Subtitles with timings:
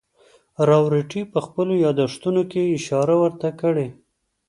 [0.69, 3.87] راورټي په خپلو یادښتونو کې اشاره ورته کړې.